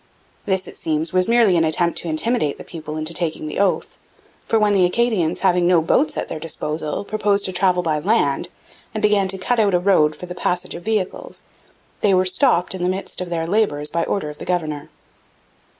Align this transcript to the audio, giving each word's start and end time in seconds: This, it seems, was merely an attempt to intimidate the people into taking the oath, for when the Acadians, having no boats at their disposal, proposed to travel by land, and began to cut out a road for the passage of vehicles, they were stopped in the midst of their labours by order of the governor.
This, 0.45 0.67
it 0.67 0.77
seems, 0.77 1.13
was 1.13 1.27
merely 1.27 1.57
an 1.57 1.63
attempt 1.63 1.99
to 1.99 2.07
intimidate 2.07 2.57
the 2.57 2.63
people 2.63 2.97
into 2.97 3.13
taking 3.13 3.45
the 3.45 3.59
oath, 3.59 3.99
for 4.47 4.57
when 4.57 4.73
the 4.73 4.83
Acadians, 4.83 5.41
having 5.41 5.67
no 5.67 5.79
boats 5.79 6.17
at 6.17 6.27
their 6.27 6.39
disposal, 6.39 7.05
proposed 7.05 7.45
to 7.45 7.51
travel 7.51 7.83
by 7.83 7.99
land, 7.99 8.49
and 8.95 9.03
began 9.03 9.27
to 9.27 9.37
cut 9.37 9.59
out 9.59 9.75
a 9.75 9.79
road 9.79 10.15
for 10.15 10.25
the 10.25 10.33
passage 10.33 10.73
of 10.73 10.81
vehicles, 10.81 11.43
they 11.99 12.15
were 12.15 12.25
stopped 12.25 12.73
in 12.73 12.81
the 12.81 12.89
midst 12.89 13.21
of 13.21 13.29
their 13.29 13.45
labours 13.45 13.91
by 13.91 14.03
order 14.05 14.31
of 14.31 14.39
the 14.39 14.43
governor. 14.45 14.89